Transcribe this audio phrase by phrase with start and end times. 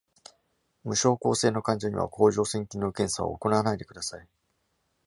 [0.83, 4.27] 無症候性の患者には甲状腺機能検査を行わないでください。